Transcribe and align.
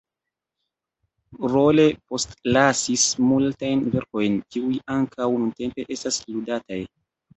Rolle 1.55 1.85
postlasis 2.13 3.03
multajn 3.27 3.85
verkojn, 3.97 4.41
kiuj 4.57 4.81
ankaŭ 4.97 5.29
nuntempe 5.43 5.87
estas 5.99 6.23
ludataj. 6.35 6.81